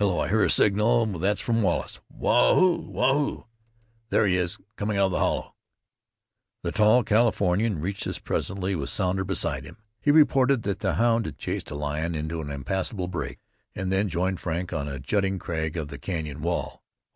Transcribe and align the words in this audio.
Hello! 0.00 0.18
I 0.18 0.28
hear 0.28 0.42
a 0.42 0.50
signal. 0.50 1.06
That's 1.20 1.40
from 1.40 1.62
Wallace. 1.62 2.00
Waa 2.08 2.56
hoo! 2.56 2.88
Waa 2.90 3.12
hoo! 3.12 3.46
There 4.08 4.26
he 4.26 4.34
is, 4.34 4.58
coming 4.74 4.98
out 4.98 5.06
of 5.06 5.10
the 5.12 5.20
hollow." 5.20 5.54
The 6.64 6.72
tall 6.72 7.04
Californian 7.04 7.80
reached 7.80 8.04
us 8.08 8.18
presently 8.18 8.74
with 8.74 8.88
Sounder 8.88 9.22
beside 9.22 9.62
him. 9.64 9.76
He 10.00 10.10
reported 10.10 10.64
that 10.64 10.80
the 10.80 10.94
hound 10.94 11.24
had 11.26 11.38
chased 11.38 11.70
a 11.70 11.76
lion 11.76 12.16
into 12.16 12.40
an 12.40 12.50
impassable 12.50 13.06
break. 13.06 13.38
We 13.76 13.84
then 13.84 14.08
joined 14.08 14.40
Frank 14.40 14.72
on 14.72 14.88
a 14.88 14.98
jutting 14.98 15.38
crag 15.38 15.76
of 15.76 15.86
the 15.86 15.98
canyon 16.00 16.42
wall. 16.42 16.82